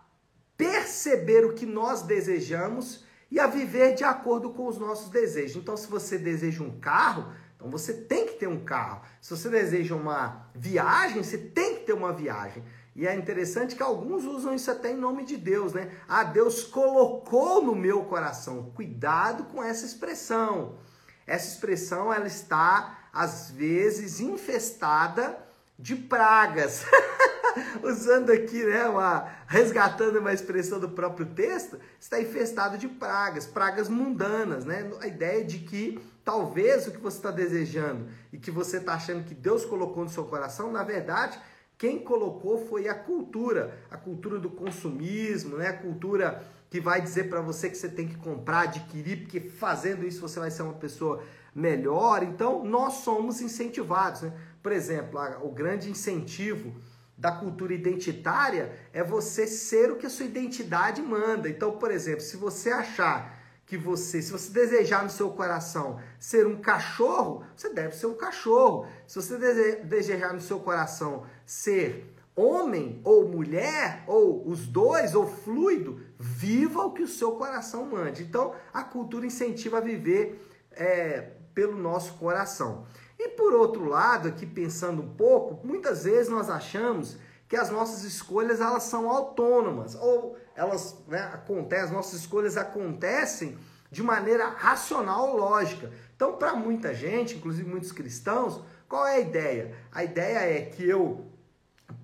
perceber 0.58 1.46
o 1.46 1.54
que 1.54 1.66
nós 1.66 2.02
desejamos 2.02 3.06
e 3.30 3.40
a 3.40 3.48
viver 3.48 3.96
de 3.96 4.04
acordo 4.04 4.52
com 4.52 4.68
os 4.68 4.78
nossos 4.78 5.10
desejos. 5.10 5.58
Então, 5.58 5.76
se 5.76 5.88
você 5.88 6.18
deseja 6.18 6.64
um 6.64 6.80
carro, 6.80 7.32
então 7.56 7.70
você 7.70 7.94
tem 7.94 8.26
que 8.28 8.34
ter 8.34 8.48
um 8.48 8.64
carro. 8.64 9.02
Se 9.22 9.32
você 9.32 9.50
deseja 9.50 9.96
uma 9.96 10.48
viagem, 10.54 11.24
você 11.24 11.38
tem 11.38 11.76
que 11.76 11.86
ter 11.86 11.94
uma 11.94 12.14
viagem. 12.14 12.64
E 12.96 13.06
é 13.06 13.16
interessante 13.16 13.76
que 13.76 13.84
alguns 13.84 14.26
usam 14.26 14.56
isso 14.56 14.72
até 14.72 14.92
em 14.92 14.98
nome 14.98 15.24
de 15.24 15.38
Deus, 15.38 15.74
né? 15.74 15.92
Ah, 16.08 16.24
Deus 16.24 16.64
colocou 16.64 17.64
no 17.64 17.76
meu 17.76 18.06
coração. 18.06 18.72
Cuidado 18.74 19.44
com 19.46 19.62
essa 19.62 19.86
expressão. 19.86 20.78
Essa 21.26 21.48
expressão 21.48 22.12
ela 22.12 22.28
está 22.28 22.98
às 23.14 23.52
vezes 23.52 24.20
infestada 24.20 25.38
de 25.78 25.96
pragas. 25.96 26.86
Usando 27.84 28.32
aqui, 28.32 28.64
né, 28.64 28.86
uma, 28.86 29.28
resgatando 29.48 30.20
uma 30.20 30.34
expressão 30.34 30.80
do 30.80 30.90
próprio 30.90 31.26
texto, 31.26 31.80
está 32.00 32.20
infestado 32.20 32.78
de 32.78 32.88
pragas, 32.88 33.46
pragas 33.46 33.90
mundanas, 33.90 34.66
né? 34.66 34.90
A 35.02 35.08
ideia 35.08 35.44
de 35.44 35.60
que 35.60 36.00
talvez 36.24 36.88
o 36.88 36.92
que 36.92 37.00
você 37.00 37.18
está 37.18 37.32
desejando 37.32 38.08
e 38.32 38.38
que 38.38 38.52
você 38.52 38.78
está 38.78 38.94
achando 38.94 39.24
que 39.24 39.34
Deus 39.34 39.64
colocou 39.66 40.04
no 40.04 40.10
seu 40.10 40.26
coração, 40.26 40.72
na 40.72 40.84
verdade, 40.84 41.40
quem 41.78 42.00
colocou 42.00 42.68
foi 42.68 42.88
a 42.88 42.96
cultura, 42.96 43.78
a 43.92 43.98
cultura 43.98 44.40
do 44.40 44.50
consumismo, 44.50 45.58
né? 45.58 45.70
A 45.70 45.78
cultura 45.78 46.44
que 46.70 46.82
vai 46.82 47.02
dizer 47.02 47.30
para 47.30 47.40
você 47.40 47.70
que 47.70 47.78
você 47.78 47.88
tem 47.88 48.08
que 48.08 48.18
comprar, 48.18 48.62
adquirir, 48.62 49.22
porque 49.22 49.40
fazendo 49.40 50.06
isso 50.06 50.20
você 50.20 50.40
vai 50.40 50.52
ser 50.52 50.64
uma 50.64 50.74
pessoa 50.74 51.24
melhor. 51.56 52.24
Então, 52.24 52.64
nós 52.64 52.96
somos 52.96 53.42
incentivados, 53.42 54.22
né? 54.22 54.34
Por 54.62 54.72
exemplo, 54.72 55.20
o 55.44 55.50
grande 55.50 55.90
incentivo 55.90 56.76
da 57.18 57.32
cultura 57.32 57.74
identitária 57.74 58.72
é 58.94 59.04
você 59.04 59.48
ser 59.48 59.92
o 59.92 59.96
que 59.96 60.06
a 60.06 60.10
sua 60.10 60.26
identidade 60.26 61.02
manda. 61.02 61.50
Então, 61.50 61.78
por 61.78 61.90
exemplo, 61.90 62.22
se 62.22 62.38
você 62.38 62.70
achar 62.70 63.36
que 63.66 63.76
você, 63.76 64.22
se 64.22 64.32
você 64.32 64.52
desejar 64.52 65.04
no 65.04 65.10
seu 65.10 65.32
coração 65.32 66.00
ser 66.20 66.46
um 66.46 66.62
cachorro, 66.62 67.44
você 67.56 67.74
deve 67.74 67.96
ser 67.96 68.06
um 68.06 68.16
cachorro. 68.16 68.88
Se 69.08 69.22
você 69.22 69.38
desejar 69.84 70.34
no 70.34 70.40
seu 70.40 70.60
coração 70.60 71.26
ser 71.46 72.14
homem 72.36 73.02
ou 73.04 73.28
mulher, 73.28 74.04
ou 74.06 74.48
os 74.48 74.68
dois, 74.68 75.16
ou 75.16 75.26
fluido, 75.28 76.00
viva 76.20 76.84
o 76.84 76.92
que 76.92 77.02
o 77.02 77.08
seu 77.08 77.32
coração 77.32 77.84
mande. 77.88 78.22
Então, 78.22 78.54
a 78.72 78.84
cultura 78.84 79.26
incentiva 79.26 79.80
a 79.80 79.82
viver 79.82 80.40
é, 80.72 81.32
pelo 81.54 81.76
nosso 81.76 82.14
coração. 82.14 82.86
E 83.20 83.30
por 83.30 83.54
outro 83.54 83.86
lado, 83.86 84.28
aqui 84.28 84.46
pensando 84.46 85.02
um 85.02 85.10
pouco, 85.16 85.66
muitas 85.66 86.04
vezes 86.04 86.30
nós 86.30 86.50
achamos 86.50 87.18
que 87.48 87.56
as 87.56 87.70
nossas 87.70 88.04
escolhas 88.04 88.60
elas 88.60 88.84
são 88.84 89.10
autônomas 89.10 89.96
ou 89.96 90.38
elas 90.56 90.98
né, 91.08 91.20
acontecem, 91.34 91.86
as 91.86 91.92
nossas 91.92 92.20
escolhas 92.22 92.58
acontecem 92.58 93.58
de 93.90 94.04
maneira 94.04 94.50
racional, 94.50 95.36
lógica. 95.36 95.92
Então, 96.16 96.34
para 96.34 96.54
muita 96.56 96.94
gente, 96.94 97.38
inclusive 97.38 97.70
muitos 97.70 97.92
cristãos, 97.92 98.62
qual 98.88 99.08
é 99.08 99.16
a 99.16 99.20
ideia? 99.20 99.76
A 99.92 100.04
ideia 100.04 100.40
é 100.40 100.62
que 100.62 100.88
eu 100.88 101.26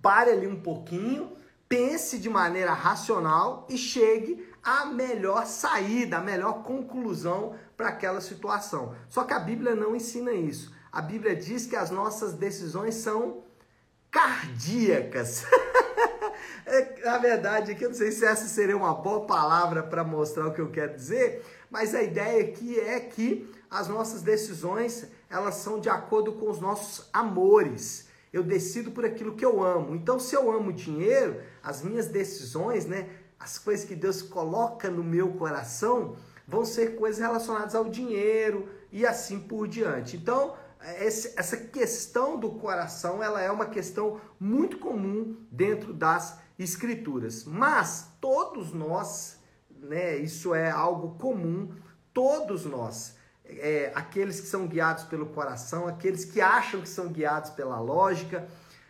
pare 0.02 0.32
ali 0.32 0.48
um 0.48 0.60
pouquinho, 0.62 1.32
pense 1.68 2.18
de 2.20 2.30
maneira 2.30 2.74
racional 2.74 3.68
e 3.70 3.78
chegue 3.78 4.48
à 4.64 4.86
melhor 4.86 5.46
saída, 5.46 6.18
à 6.18 6.22
melhor 6.22 6.64
conclusão 6.64 7.56
para 7.76 7.90
aquela 7.90 8.22
situação. 8.22 8.96
Só 9.10 9.24
que 9.24 9.34
a 9.34 9.40
Bíblia 9.40 9.76
não 9.76 9.96
ensina 9.96 10.32
isso. 10.32 10.74
A 10.94 11.02
Bíblia 11.02 11.36
diz 11.36 11.66
que 11.66 11.76
as 11.76 11.90
nossas 11.90 12.34
decisões 12.34 12.94
são 12.94 13.44
cardíacas. 14.12 15.44
É, 16.66 17.02
na 17.04 17.18
verdade, 17.18 17.72
aqui 17.72 17.84
eu 17.84 17.90
não 17.90 17.96
sei 17.96 18.12
se 18.12 18.26
essa 18.26 18.48
seria 18.48 18.76
uma 18.76 18.94
boa 18.94 19.26
palavra 19.26 19.84
para 19.84 20.04
mostrar 20.04 20.48
o 20.48 20.54
que 20.54 20.62
eu 20.62 20.72
quero 20.72 20.96
dizer, 20.96 21.46
mas 21.70 21.94
a 21.94 22.02
ideia 22.02 22.44
aqui 22.44 22.80
é 22.80 23.00
que 23.02 23.50
as 23.70 23.88
nossas 23.90 24.22
decisões 24.22 25.06
elas 25.30 25.56
são 25.56 25.80
de 25.80 25.90
acordo 25.90 26.34
com 26.34 26.50
os 26.50 26.60
nossos 26.60 27.10
amores. 27.12 28.08
Eu 28.32 28.44
decido 28.44 28.92
por 28.92 29.06
aquilo 29.06 29.36
que 29.36 29.46
eu 29.46 29.62
amo. 29.62 29.94
Então, 29.94 30.18
se 30.20 30.36
eu 30.36 30.52
amo 30.52 30.72
dinheiro, 30.72 31.42
as 31.62 31.82
minhas 31.82 32.08
decisões, 32.08 32.86
né, 32.86 33.10
as 33.40 33.58
coisas 33.60 33.86
que 33.86 33.96
Deus 33.96 34.22
coloca 34.22 34.90
no 34.90 35.04
meu 35.04 35.34
coração, 35.34 36.16
vão 36.48 36.64
ser 36.66 36.96
coisas 36.96 37.20
relacionadas 37.22 37.76
ao 37.76 37.90
dinheiro 37.90 38.70
e 38.92 39.06
assim 39.06 39.40
por 39.40 39.68
diante. 39.68 40.16
Então, 40.18 40.56
essa 40.84 41.58
questão 41.58 42.38
do 42.38 42.52
coração, 42.52 43.24
ela 43.24 43.42
é 43.42 43.50
uma 43.50 43.68
questão 43.68 44.20
muito 44.40 44.78
comum 44.78 45.38
dentro 45.50 45.94
das 45.94 46.38
escrituras. 46.60 47.46
Mas 47.46 48.10
todos 48.20 48.74
nós, 48.74 49.40
né, 49.70 50.18
isso 50.18 50.54
é 50.54 50.70
algo 50.70 51.18
comum, 51.18 51.74
todos 52.14 52.66
nós, 52.66 53.16
é, 53.46 53.92
aqueles 53.96 54.42
que 54.42 54.48
são 54.48 54.68
guiados 54.68 55.06
pelo 55.06 55.28
coração, 55.28 55.88
aqueles 55.88 56.26
que 56.26 56.42
acham 56.42 56.82
que 56.82 56.90
são 56.90 57.08
guiados 57.08 57.52
pela 57.52 57.80
lógica, 57.80 58.48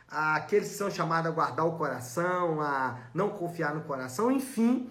aqueles 0.07 0.69
que 0.69 0.75
são 0.75 0.89
chamados 0.89 1.31
a 1.31 1.33
guardar 1.33 1.65
o 1.65 1.77
coração, 1.77 2.59
a 2.61 2.99
não 3.13 3.29
confiar 3.29 3.73
no 3.73 3.81
coração, 3.81 4.31
enfim, 4.31 4.89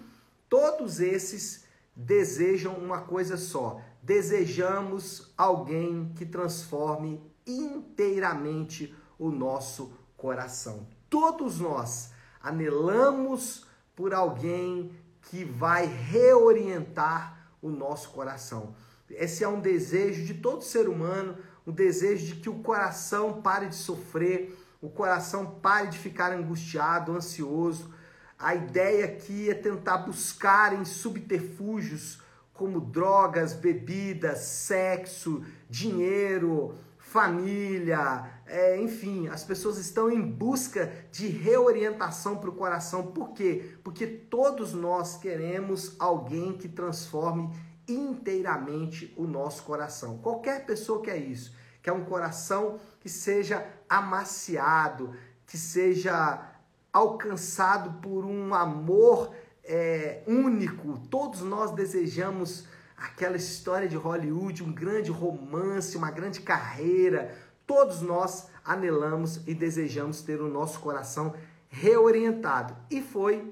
todos 0.49 0.99
esses 0.99 1.63
desejam 1.95 2.75
uma 2.75 3.01
coisa 3.01 3.37
só: 3.37 3.81
desejamos 4.01 5.33
alguém 5.37 6.11
que 6.15 6.25
transforme 6.25 7.21
inteiramente 7.45 8.95
o 9.17 9.29
nosso 9.29 9.93
coração. 10.17 10.87
Todos 11.09 11.59
nós 11.59 12.11
anelamos 12.41 13.65
por 13.95 14.13
alguém 14.13 14.91
que 15.23 15.43
vai 15.43 15.85
reorientar 15.85 17.49
o 17.61 17.69
nosso 17.69 18.09
coração. 18.09 18.75
Esse 19.09 19.43
é 19.43 19.47
um 19.47 19.59
desejo 19.59 20.25
de 20.25 20.33
todo 20.33 20.63
ser 20.63 20.89
humano, 20.89 21.37
um 21.65 21.71
desejo 21.71 22.25
de 22.25 22.35
que 22.41 22.49
o 22.49 22.59
coração 22.59 23.41
pare 23.41 23.67
de 23.67 23.75
sofrer, 23.75 24.57
o 24.81 24.89
coração 24.89 25.45
pare 25.61 25.87
de 25.87 25.97
ficar 25.97 26.33
angustiado, 26.33 27.15
ansioso. 27.15 27.92
A 28.37 28.55
ideia 28.55 29.05
aqui 29.05 29.49
é 29.49 29.53
tentar 29.53 29.99
buscar 29.99 30.73
em 30.73 30.85
subterfúgios 30.85 32.21
como 32.53 32.79
drogas, 32.79 33.53
bebidas, 33.53 34.39
sexo, 34.39 35.43
dinheiro, 35.69 36.75
família, 36.97 38.27
é, 38.45 38.79
enfim, 38.79 39.27
as 39.27 39.43
pessoas 39.43 39.77
estão 39.77 40.09
em 40.09 40.21
busca 40.21 40.91
de 41.11 41.27
reorientação 41.27 42.37
para 42.37 42.49
o 42.49 42.55
coração. 42.55 43.07
Por 43.07 43.33
quê? 43.33 43.77
Porque 43.83 44.07
todos 44.07 44.73
nós 44.73 45.17
queremos 45.17 45.95
alguém 45.99 46.53
que 46.53 46.67
transforme 46.67 47.49
inteiramente 47.87 49.13
o 49.17 49.27
nosso 49.27 49.63
coração. 49.63 50.17
Qualquer 50.19 50.65
pessoa 50.65 51.01
quer 51.01 51.17
isso, 51.17 51.55
quer 51.81 51.91
um 51.91 52.05
coração 52.05 52.79
que 52.99 53.09
seja 53.09 53.63
amaciado, 53.89 55.13
que 55.45 55.57
seja 55.57 56.52
alcançado 56.93 57.99
por 57.99 58.23
um 58.23 58.53
amor 58.53 59.33
é, 59.63 60.21
único. 60.27 60.99
Todos 61.09 61.41
nós 61.41 61.71
desejamos 61.71 62.67
aquela 62.95 63.35
história 63.35 63.87
de 63.87 63.95
Hollywood, 63.95 64.63
um 64.63 64.71
grande 64.71 65.09
romance, 65.09 65.97
uma 65.97 66.11
grande 66.11 66.41
carreira. 66.41 67.35
Todos 67.65 68.01
nós 68.01 68.47
anelamos 68.63 69.41
e 69.47 69.55
desejamos 69.55 70.21
ter 70.21 70.39
o 70.39 70.47
nosso 70.47 70.79
coração 70.79 71.33
reorientado. 71.67 72.75
E 72.91 73.01
foi 73.01 73.51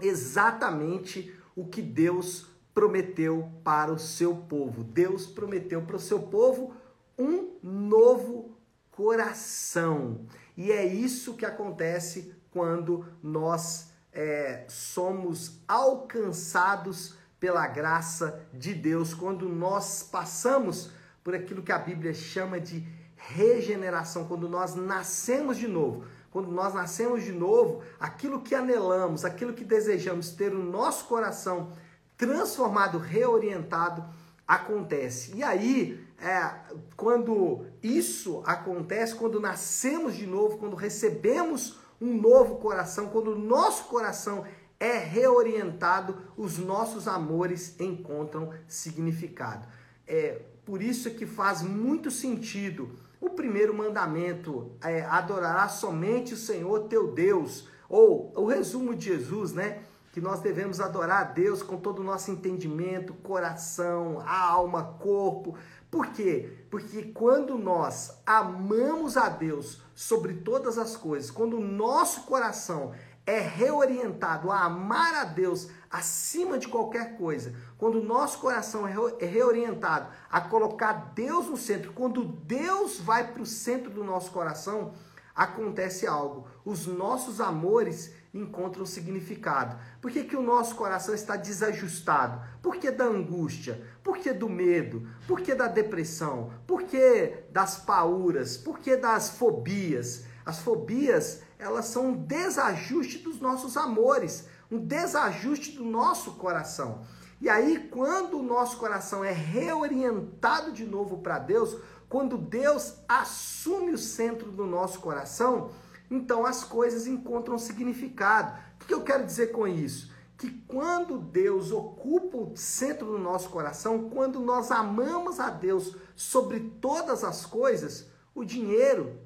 exatamente 0.00 1.34
o 1.56 1.66
que 1.66 1.82
Deus 1.82 2.46
prometeu 2.72 3.50
para 3.64 3.92
o 3.92 3.98
seu 3.98 4.34
povo. 4.36 4.84
Deus 4.84 5.26
prometeu 5.26 5.82
para 5.82 5.96
o 5.96 6.00
seu 6.00 6.20
povo 6.20 6.72
um 7.18 7.50
novo 7.62 8.56
coração. 8.90 10.26
E 10.56 10.70
é 10.70 10.86
isso 10.86 11.34
que 11.34 11.44
acontece 11.44 12.34
quando 12.52 13.04
nós 13.22 13.90
é, 14.12 14.64
somos 14.68 15.60
alcançados 15.66 17.14
pela 17.38 17.66
graça 17.66 18.40
de 18.52 18.74
Deus, 18.74 19.14
quando 19.14 19.48
nós 19.48 20.02
passamos 20.02 20.90
por 21.24 21.34
aquilo 21.34 21.62
que 21.62 21.72
a 21.72 21.78
Bíblia 21.78 22.12
chama 22.12 22.60
de 22.60 22.86
regeneração, 23.16 24.26
quando 24.26 24.48
nós 24.48 24.74
nascemos 24.74 25.56
de 25.56 25.68
novo. 25.68 26.04
Quando 26.30 26.50
nós 26.52 26.72
nascemos 26.72 27.24
de 27.24 27.32
novo, 27.32 27.82
aquilo 27.98 28.40
que 28.40 28.54
anelamos, 28.54 29.24
aquilo 29.24 29.52
que 29.52 29.64
desejamos 29.64 30.30
ter 30.30 30.54
o 30.54 30.62
nosso 30.62 31.06
coração 31.06 31.72
transformado, 32.16 32.98
reorientado, 32.98 34.04
acontece. 34.46 35.34
E 35.34 35.42
aí, 35.42 36.06
é, 36.20 36.52
quando 36.96 37.66
isso 37.82 38.42
acontece, 38.46 39.14
quando 39.14 39.40
nascemos 39.40 40.14
de 40.14 40.26
novo, 40.26 40.58
quando 40.58 40.76
recebemos 40.76 41.78
um 42.00 42.20
novo 42.20 42.56
coração, 42.56 43.08
quando 43.08 43.32
o 43.32 43.38
nosso 43.38 43.84
coração 43.84 44.44
é 44.78 44.96
reorientado, 44.96 46.16
os 46.36 46.56
nossos 46.58 47.06
amores 47.06 47.78
encontram 47.78 48.50
significado. 48.66 49.66
É 50.06 50.40
por 50.64 50.82
isso 50.82 51.10
que 51.10 51.26
faz 51.26 51.62
muito 51.62 52.10
sentido 52.10 52.90
o 53.20 53.28
primeiro 53.28 53.74
mandamento 53.74 54.72
é 54.82 55.02
adorará 55.02 55.68
somente 55.68 56.32
o 56.32 56.38
Senhor 56.38 56.88
teu 56.88 57.12
Deus, 57.12 57.68
ou 57.86 58.32
o 58.34 58.46
resumo 58.46 58.94
de 58.94 59.06
Jesus, 59.06 59.52
né? 59.52 59.82
Que 60.12 60.20
nós 60.20 60.40
devemos 60.40 60.80
adorar 60.80 61.20
a 61.20 61.24
Deus 61.24 61.62
com 61.62 61.76
todo 61.76 62.00
o 62.00 62.04
nosso 62.04 62.30
entendimento, 62.30 63.14
coração, 63.14 64.22
alma, 64.26 64.96
corpo. 64.98 65.56
Por 65.90 66.08
quê? 66.08 66.64
Porque 66.70 67.02
quando 67.02 67.56
nós 67.56 68.20
amamos 68.26 69.16
a 69.16 69.28
Deus 69.28 69.82
sobre 69.94 70.34
todas 70.34 70.78
as 70.78 70.96
coisas, 70.96 71.30
quando 71.30 71.56
o 71.56 71.64
nosso 71.64 72.22
coração 72.22 72.92
é 73.26 73.38
reorientado 73.38 74.50
a 74.50 74.64
amar 74.64 75.14
a 75.14 75.24
Deus 75.24 75.68
acima 75.88 76.58
de 76.58 76.66
qualquer 76.66 77.16
coisa, 77.16 77.54
quando 77.78 78.00
o 78.00 78.04
nosso 78.04 78.40
coração 78.40 78.86
é, 78.88 78.94
é 79.20 79.26
reorientado 79.26 80.08
a 80.28 80.40
colocar 80.40 81.12
Deus 81.14 81.46
no 81.46 81.56
centro, 81.56 81.92
quando 81.92 82.24
Deus 82.24 82.98
vai 82.98 83.32
para 83.32 83.42
o 83.42 83.46
centro 83.46 83.90
do 83.90 84.02
nosso 84.02 84.32
coração, 84.32 84.92
acontece 85.34 86.06
algo. 86.06 86.48
Os 86.64 86.86
nossos 86.86 87.40
amores 87.40 88.12
encontram 88.32 88.86
significado. 88.86 89.76
Por 90.00 90.10
que, 90.10 90.24
que 90.24 90.36
o 90.36 90.42
nosso 90.42 90.74
coração 90.74 91.14
está 91.14 91.36
desajustado? 91.36 92.40
Por 92.62 92.76
que 92.76 92.90
da 92.90 93.04
angústia? 93.04 93.82
Por 94.02 94.18
que 94.18 94.32
do 94.32 94.48
medo? 94.48 95.06
Por 95.26 95.40
que 95.40 95.54
da 95.54 95.66
depressão? 95.66 96.52
Por 96.66 96.84
que 96.84 97.44
das 97.50 97.78
pauras? 97.78 98.56
Por 98.56 98.78
que 98.78 98.96
das 98.96 99.30
fobias? 99.30 100.24
As 100.44 100.60
fobias, 100.60 101.42
elas 101.58 101.86
são 101.86 102.08
um 102.08 102.16
desajuste 102.16 103.18
dos 103.18 103.40
nossos 103.40 103.76
amores, 103.76 104.46
um 104.70 104.78
desajuste 104.78 105.72
do 105.72 105.84
nosso 105.84 106.32
coração. 106.32 107.02
E 107.40 107.48
aí, 107.48 107.88
quando 107.90 108.38
o 108.38 108.42
nosso 108.42 108.76
coração 108.76 109.24
é 109.24 109.32
reorientado 109.32 110.72
de 110.72 110.84
novo 110.84 111.18
para 111.18 111.38
Deus, 111.38 111.76
quando 112.08 112.36
Deus 112.36 112.94
assume 113.08 113.92
o 113.92 113.98
centro 113.98 114.50
do 114.50 114.66
nosso 114.66 115.00
coração, 115.00 115.70
então 116.10 116.44
as 116.44 116.64
coisas 116.64 117.06
encontram 117.06 117.56
significado. 117.56 118.58
O 118.82 118.86
que 118.86 118.92
eu 118.92 119.02
quero 119.02 119.24
dizer 119.24 119.52
com 119.52 119.66
isso? 119.66 120.10
Que 120.36 120.50
quando 120.66 121.18
Deus 121.18 121.70
ocupa 121.70 122.36
o 122.36 122.56
centro 122.56 123.06
do 123.06 123.18
nosso 123.18 123.50
coração, 123.50 124.08
quando 124.10 124.40
nós 124.40 124.70
amamos 124.70 125.38
a 125.38 125.50
Deus 125.50 125.96
sobre 126.16 126.60
todas 126.80 127.22
as 127.22 127.46
coisas, 127.46 128.06
o 128.34 128.44
dinheiro 128.44 129.20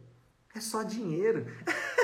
é 0.54 0.60
só 0.60 0.82
dinheiro. 0.82 1.46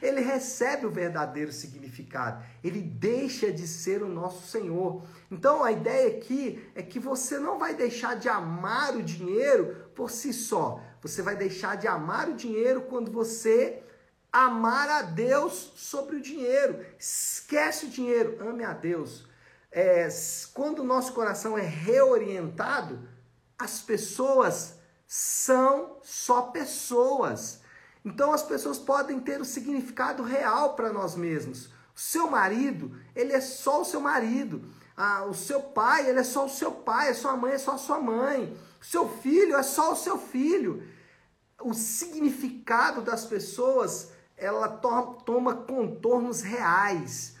ele 0.00 0.20
recebe 0.20 0.86
o 0.86 0.90
verdadeiro 0.90 1.50
significado. 1.50 2.44
Ele 2.62 2.80
deixa 2.80 3.50
de 3.50 3.66
ser 3.66 4.02
o 4.02 4.08
nosso 4.08 4.46
Senhor. 4.46 5.02
Então 5.30 5.64
a 5.64 5.72
ideia 5.72 6.16
aqui 6.16 6.64
é 6.74 6.82
que 6.82 7.00
você 7.00 7.38
não 7.38 7.58
vai 7.58 7.74
deixar 7.74 8.16
de 8.16 8.28
amar 8.28 8.94
o 8.96 9.02
dinheiro 9.02 9.90
por 9.94 10.10
si 10.10 10.32
só. 10.32 10.80
Você 11.00 11.22
vai 11.22 11.36
deixar 11.36 11.76
de 11.76 11.86
amar 11.86 12.28
o 12.28 12.34
dinheiro 12.34 12.82
quando 12.82 13.10
você 13.10 13.82
amar 14.44 14.88
a 14.90 15.02
Deus 15.02 15.72
sobre 15.76 16.16
o 16.16 16.20
dinheiro. 16.20 16.84
Esquece 16.98 17.86
o 17.86 17.88
dinheiro, 17.88 18.36
ame 18.46 18.64
a 18.64 18.74
Deus. 18.74 19.26
É, 19.72 20.08
quando 20.52 20.80
o 20.80 20.84
nosso 20.84 21.12
coração 21.14 21.56
é 21.56 21.62
reorientado, 21.62 23.08
as 23.58 23.80
pessoas 23.80 24.74
são 25.06 25.98
só 26.02 26.42
pessoas. 26.42 27.60
Então 28.04 28.32
as 28.32 28.42
pessoas 28.42 28.78
podem 28.78 29.18
ter 29.20 29.40
o 29.40 29.44
significado 29.44 30.22
real 30.22 30.74
para 30.74 30.92
nós 30.92 31.16
mesmos. 31.16 31.66
O 31.94 32.00
seu 32.00 32.30
marido, 32.30 32.94
ele 33.14 33.32
é 33.32 33.40
só 33.40 33.80
o 33.80 33.84
seu 33.86 34.00
marido. 34.00 34.70
Ah, 34.94 35.24
o 35.24 35.32
seu 35.32 35.62
pai, 35.62 36.10
ele 36.10 36.20
é 36.20 36.24
só 36.24 36.44
o 36.44 36.50
seu 36.50 36.72
pai. 36.72 37.08
A 37.08 37.14
sua 37.14 37.36
mãe 37.36 37.52
é 37.52 37.58
só 37.58 37.72
a 37.72 37.78
sua 37.78 37.98
mãe. 37.98 38.54
O 38.80 38.84
seu 38.84 39.08
filho 39.08 39.56
é 39.56 39.62
só 39.62 39.92
o 39.92 39.96
seu 39.96 40.18
filho. 40.18 40.86
O 41.58 41.72
significado 41.72 43.00
das 43.00 43.24
pessoas, 43.24 44.10
ela 44.36 44.68
to 44.68 45.22
toma 45.24 45.54
contornos 45.54 46.42
reais. 46.42 47.36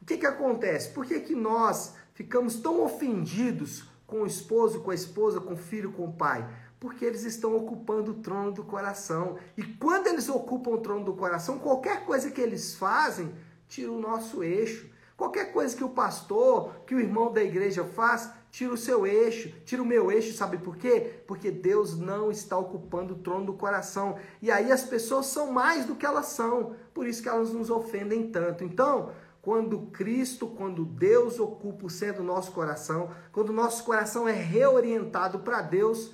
O 0.00 0.04
que, 0.04 0.16
que 0.16 0.26
acontece? 0.26 0.90
Por 0.90 1.04
que, 1.04 1.20
que 1.20 1.34
nós 1.34 1.94
ficamos 2.14 2.56
tão 2.56 2.82
ofendidos 2.82 3.84
com 4.06 4.22
o 4.22 4.26
esposo, 4.26 4.80
com 4.80 4.90
a 4.90 4.94
esposa, 4.94 5.40
com 5.40 5.54
o 5.54 5.56
filho, 5.56 5.92
com 5.92 6.06
o 6.06 6.12
pai? 6.12 6.48
Porque 6.80 7.04
eles 7.04 7.24
estão 7.24 7.56
ocupando 7.56 8.12
o 8.12 8.22
trono 8.22 8.52
do 8.52 8.64
coração. 8.64 9.36
E 9.56 9.62
quando 9.62 10.06
eles 10.06 10.28
ocupam 10.28 10.70
o 10.70 10.78
trono 10.78 11.04
do 11.04 11.14
coração, 11.14 11.58
qualquer 11.58 12.04
coisa 12.04 12.30
que 12.30 12.40
eles 12.40 12.74
fazem 12.74 13.34
tira 13.68 13.92
o 13.92 14.00
nosso 14.00 14.42
eixo. 14.42 14.88
Qualquer 15.16 15.52
coisa 15.52 15.76
que 15.76 15.82
o 15.82 15.88
pastor, 15.88 16.72
que 16.86 16.94
o 16.94 17.00
irmão 17.00 17.32
da 17.32 17.42
igreja 17.42 17.84
faz, 17.84 18.30
tira 18.50 18.72
o 18.72 18.76
seu 18.76 19.06
eixo, 19.06 19.52
tira 19.64 19.82
o 19.82 19.86
meu 19.86 20.10
eixo, 20.10 20.36
sabe 20.36 20.58
por 20.58 20.76
quê? 20.76 21.20
Porque 21.26 21.50
Deus 21.50 21.98
não 21.98 22.30
está 22.30 22.56
ocupando 22.56 23.14
o 23.14 23.18
trono 23.18 23.46
do 23.46 23.54
coração. 23.54 24.18
E 24.40 24.50
aí 24.50 24.72
as 24.72 24.82
pessoas 24.82 25.26
são 25.26 25.52
mais 25.52 25.84
do 25.84 25.94
que 25.94 26.06
elas 26.06 26.26
são, 26.26 26.74
por 26.92 27.06
isso 27.06 27.22
que 27.22 27.28
elas 27.28 27.52
nos 27.52 27.70
ofendem 27.70 28.30
tanto. 28.30 28.64
Então, 28.64 29.10
quando 29.42 29.86
Cristo, 29.92 30.46
quando 30.46 30.84
Deus 30.84 31.38
ocupa 31.38 31.86
o 31.86 31.90
centro 31.90 32.22
do 32.22 32.26
nosso 32.26 32.52
coração, 32.52 33.10
quando 33.32 33.50
o 33.50 33.52
nosso 33.52 33.84
coração 33.84 34.28
é 34.28 34.32
reorientado 34.32 35.38
para 35.40 35.62
Deus, 35.62 36.12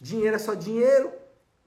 Dinheiro 0.00 0.34
é 0.34 0.38
só 0.38 0.54
dinheiro, 0.54 1.12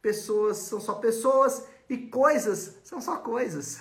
pessoas 0.02 0.58
são 0.58 0.80
só 0.80 0.96
pessoas 0.96 1.68
e 1.88 1.98
coisas 1.98 2.80
são 2.84 3.00
só 3.00 3.18
coisas. 3.18 3.80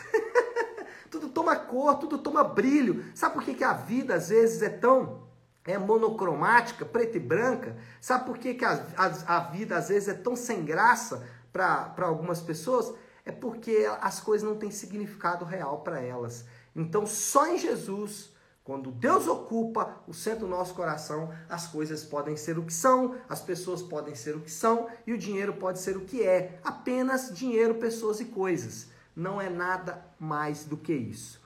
tudo 1.10 1.30
toma 1.30 1.56
cor, 1.56 1.98
tudo 1.98 2.18
toma 2.18 2.44
brilho. 2.44 3.02
Sabe 3.14 3.34
por 3.34 3.44
que, 3.44 3.54
que 3.54 3.64
a 3.64 3.72
vida 3.72 4.14
às 4.14 4.28
vezes 4.28 4.60
é 4.60 4.68
tão 4.68 5.22
é 5.64 5.78
monocromática, 5.78 6.84
preta 6.84 7.16
e 7.16 7.20
branca? 7.20 7.76
Sabe 8.00 8.26
por 8.26 8.38
que, 8.38 8.54
que 8.54 8.64
a, 8.64 8.84
a, 8.96 9.36
a 9.36 9.40
vida 9.50 9.76
às 9.76 9.88
vezes 9.88 10.08
é 10.08 10.14
tão 10.14 10.34
sem 10.34 10.64
graça 10.64 11.26
para 11.52 11.94
algumas 11.98 12.40
pessoas? 12.40 12.92
É 13.24 13.30
porque 13.30 13.88
as 14.00 14.20
coisas 14.20 14.48
não 14.48 14.56
têm 14.56 14.70
significado 14.70 15.44
real 15.44 15.80
para 15.82 16.00
elas. 16.00 16.44
Então, 16.74 17.06
só 17.06 17.46
em 17.46 17.58
Jesus 17.58 18.32
quando 18.64 18.92
Deus 18.92 19.26
ocupa 19.26 19.96
o 20.06 20.14
centro 20.14 20.46
do 20.46 20.46
nosso 20.46 20.74
coração, 20.74 21.34
as 21.48 21.66
coisas 21.66 22.04
podem 22.04 22.36
ser 22.36 22.58
o 22.58 22.64
que 22.64 22.72
são, 22.72 23.16
as 23.28 23.40
pessoas 23.40 23.82
podem 23.82 24.14
ser 24.14 24.36
o 24.36 24.40
que 24.40 24.50
são 24.50 24.88
e 25.04 25.12
o 25.12 25.18
dinheiro 25.18 25.54
pode 25.54 25.80
ser 25.80 25.96
o 25.96 26.02
que 26.02 26.22
é. 26.22 26.60
Apenas 26.62 27.34
dinheiro, 27.34 27.74
pessoas 27.74 28.20
e 28.20 28.26
coisas. 28.26 28.86
Não 29.16 29.40
é 29.40 29.50
nada 29.50 30.06
mais 30.18 30.64
do 30.64 30.76
que 30.76 30.92
isso. 30.92 31.42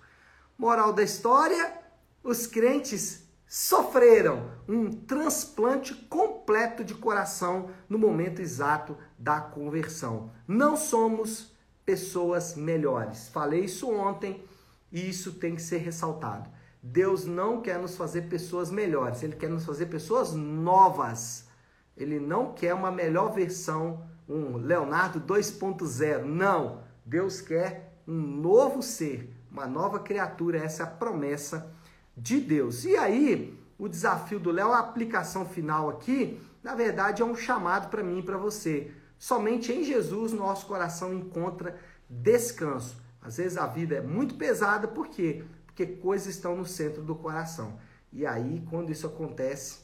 Moral 0.59 0.93
da 0.93 1.03
história: 1.03 1.81
os 2.23 2.47
crentes 2.47 3.26
sofreram 3.47 4.51
um 4.69 4.91
transplante 4.91 5.95
completo 5.95 6.83
de 6.83 6.95
coração 6.95 7.71
no 7.89 7.99
momento 7.99 8.43
exato 8.43 8.97
da 9.17 9.41
conversão. 9.41 10.31
Não 10.47 10.77
somos 10.77 11.55
pessoas 11.85 12.57
melhores. 12.57 13.29
Falei 13.29 13.65
isso 13.65 13.89
ontem 13.91 14.43
e 14.91 15.09
isso 15.09 15.35
tem 15.35 15.55
que 15.55 15.63
ser 15.63 15.79
ressaltado. 15.79 16.51
Deus 16.83 17.25
não 17.25 17.61
quer 17.61 17.79
nos 17.79 17.97
fazer 17.97 18.23
pessoas 18.23 18.71
melhores, 18.71 19.23
Ele 19.23 19.37
quer 19.37 19.51
nos 19.51 19.65
fazer 19.65 19.87
pessoas 19.87 20.33
novas. 20.33 21.49
Ele 21.97 22.21
não 22.21 22.53
quer 22.53 22.75
uma 22.75 22.91
melhor 22.91 23.33
versão, 23.33 24.05
um 24.29 24.57
Leonardo 24.57 25.21
2.0. 25.21 26.25
Não. 26.25 26.85
Deus 27.05 27.41
quer 27.41 28.01
um 28.07 28.15
novo 28.15 28.83
ser, 28.83 29.35
uma 29.51 29.67
nova 29.67 30.01
criatura. 30.01 30.59
Essa 30.59 30.83
é 30.83 30.87
a 30.87 30.91
promessa 30.91 31.75
de 32.17 32.41
Deus. 32.41 32.85
E 32.85 32.97
aí, 32.97 33.59
o 33.79 33.89
desafio 33.89 34.39
do 34.39 34.51
Léo, 34.51 34.73
a 34.73 34.79
aplicação 34.79 35.45
final 35.45 35.91
aqui, 35.91 36.41
na 36.63 36.75
verdade, 36.75 37.23
é 37.23 37.25
um 37.25 37.37
chamado 37.37 37.89
para 37.89 38.03
mim 38.03 38.21
e 38.21 38.23
para 38.23 38.39
você. 38.39 38.91
Somente 39.19 39.73
em 39.73 39.85
Jesus 39.85 40.33
nosso 40.33 40.67
coração 40.67 41.13
encontra 41.13 41.79
descanso. 42.09 42.97
Às 43.21 43.37
vezes 43.39 43.59
a 43.59 43.67
vida 43.67 43.97
é 43.97 44.01
muito 44.01 44.37
pesada, 44.37 44.87
por 44.87 45.09
quê? 45.09 45.45
porque 45.77 45.87
coisas 45.87 46.29
estão 46.29 46.57
no 46.57 46.65
centro 46.65 47.03
do 47.03 47.15
coração. 47.15 47.79
E 48.11 48.25
aí, 48.25 48.67
quando 48.71 48.91
isso 48.91 49.07
acontece, 49.07 49.81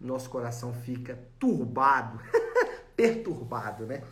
nosso 0.00 0.28
coração 0.28 0.74
fica 0.74 1.20
turbado, 1.38 2.20
perturbado, 2.96 3.86
né? 3.86 4.02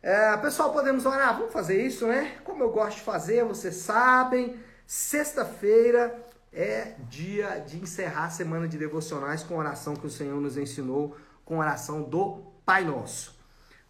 É, 0.00 0.36
pessoal, 0.36 0.72
podemos 0.72 1.04
orar? 1.04 1.36
Vamos 1.36 1.52
fazer 1.52 1.84
isso, 1.84 2.06
né? 2.06 2.38
Como 2.44 2.62
eu 2.62 2.70
gosto 2.70 2.98
de 2.98 3.02
fazer, 3.02 3.44
vocês 3.44 3.74
sabem, 3.74 4.56
sexta-feira 4.86 6.16
é 6.52 6.96
dia 7.08 7.64
de 7.66 7.78
encerrar 7.78 8.26
a 8.26 8.30
semana 8.30 8.68
de 8.68 8.76
devocionais 8.76 9.42
com 9.42 9.54
a 9.54 9.58
oração 9.58 9.96
que 9.96 10.06
o 10.06 10.10
Senhor 10.10 10.40
nos 10.40 10.56
ensinou, 10.56 11.16
com 11.44 11.56
a 11.56 11.64
oração 11.64 12.02
do 12.02 12.42
Pai 12.64 12.84
Nosso. 12.84 13.40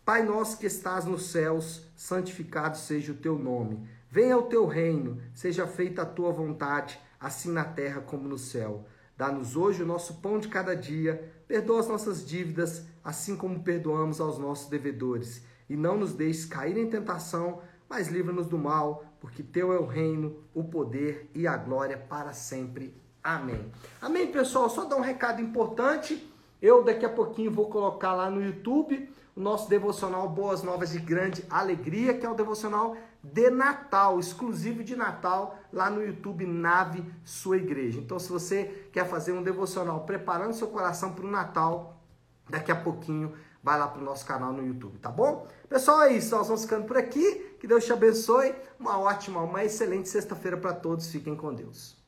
Pai 0.04 0.24
nosso 0.24 0.58
que 0.58 0.66
estás 0.66 1.04
nos 1.04 1.30
céus, 1.30 1.86
santificado 1.96 2.76
seja 2.76 3.12
o 3.12 3.16
teu 3.16 3.38
nome. 3.38 3.88
Venha 4.10 4.36
o 4.36 4.42
teu 4.42 4.66
reino, 4.66 5.22
seja 5.32 5.64
feita 5.64 6.02
a 6.02 6.06
tua 6.06 6.32
vontade, 6.32 6.98
assim 7.20 7.52
na 7.52 7.64
terra 7.64 8.00
como 8.00 8.28
no 8.28 8.36
céu. 8.36 8.84
Dá-nos 9.16 9.54
hoje 9.54 9.84
o 9.84 9.86
nosso 9.86 10.14
pão 10.14 10.40
de 10.40 10.48
cada 10.48 10.74
dia, 10.74 11.32
perdoa 11.46 11.78
as 11.78 11.86
nossas 11.86 12.26
dívidas, 12.26 12.84
assim 13.04 13.36
como 13.36 13.62
perdoamos 13.62 14.20
aos 14.20 14.38
nossos 14.38 14.68
devedores. 14.68 15.44
E 15.68 15.76
não 15.76 15.96
nos 15.96 16.12
deixes 16.12 16.46
cair 16.46 16.76
em 16.76 16.90
tentação, 16.90 17.62
mas 17.92 18.08
livra-nos 18.08 18.46
do 18.46 18.56
mal, 18.56 19.04
porque 19.20 19.42
teu 19.42 19.70
é 19.70 19.78
o 19.78 19.84
reino, 19.84 20.34
o 20.54 20.64
poder 20.64 21.30
e 21.34 21.46
a 21.46 21.58
glória 21.58 21.98
para 21.98 22.32
sempre. 22.32 22.96
Amém. 23.22 23.70
Amém, 24.00 24.32
pessoal. 24.32 24.70
Só 24.70 24.86
dar 24.86 24.96
um 24.96 25.02
recado 25.02 25.42
importante. 25.42 26.26
Eu 26.62 26.82
daqui 26.82 27.04
a 27.04 27.10
pouquinho 27.10 27.50
vou 27.50 27.68
colocar 27.68 28.14
lá 28.14 28.30
no 28.30 28.42
YouTube 28.42 29.12
o 29.36 29.40
nosso 29.40 29.68
devocional 29.68 30.26
Boas 30.26 30.62
Novas 30.62 30.92
de 30.92 31.00
Grande 31.00 31.44
Alegria, 31.50 32.14
que 32.14 32.24
é 32.24 32.30
o 32.30 32.34
devocional 32.34 32.96
de 33.22 33.50
Natal, 33.50 34.18
exclusivo 34.18 34.82
de 34.82 34.96
Natal, 34.96 35.58
lá 35.70 35.90
no 35.90 36.02
YouTube 36.02 36.46
Nave 36.46 37.04
Sua 37.26 37.58
Igreja. 37.58 38.00
Então, 38.00 38.18
se 38.18 38.32
você 38.32 38.88
quer 38.90 39.06
fazer 39.06 39.32
um 39.32 39.42
devocional 39.42 40.00
preparando 40.06 40.54
seu 40.54 40.68
coração 40.68 41.12
para 41.12 41.26
o 41.26 41.30
Natal, 41.30 42.00
daqui 42.48 42.72
a 42.72 42.76
pouquinho 42.76 43.34
vai 43.62 43.78
lá 43.78 43.86
para 43.86 44.00
o 44.02 44.04
nosso 44.04 44.26
canal 44.26 44.52
no 44.52 44.66
YouTube, 44.66 44.98
tá 44.98 45.10
bom? 45.10 45.46
Pessoal, 45.68 46.02
é 46.02 46.14
isso. 46.14 46.36
Nós 46.36 46.48
vamos 46.48 46.62
ficando 46.62 46.86
por 46.86 46.96
aqui. 46.96 47.56
Que 47.60 47.66
Deus 47.66 47.84
te 47.84 47.92
abençoe. 47.92 48.54
Uma 48.78 48.98
ótima, 48.98 49.40
uma 49.40 49.64
excelente 49.64 50.08
sexta-feira 50.08 50.56
para 50.56 50.72
todos. 50.72 51.10
Fiquem 51.10 51.36
com 51.36 51.54
Deus. 51.54 52.01